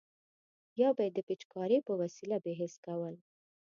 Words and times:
یا 0.81 0.89
به 0.95 1.03
یې 1.05 1.11
د 1.15 1.19
پیچکارۍ 1.27 1.79
په 1.87 1.93
وسیله 2.01 2.37
بې 2.43 2.51
حس 2.59 2.73
کول. 2.85 3.15